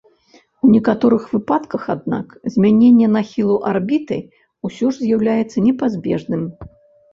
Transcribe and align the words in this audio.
У 0.67 0.69
некаторых 0.75 1.23
выпадках, 1.33 1.83
аднак, 1.95 2.27
змяненне 2.55 3.07
нахілу 3.17 3.59
арбіты 3.75 4.19
ўсё 4.65 4.83
ж 4.83 5.07
з'яўляецца 5.07 5.57
непазбежным. 5.71 6.43